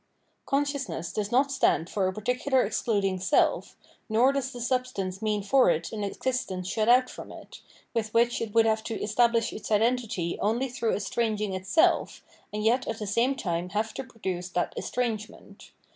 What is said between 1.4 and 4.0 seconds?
stand for a particular excluding self,